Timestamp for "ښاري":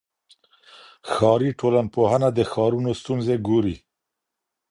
1.11-1.49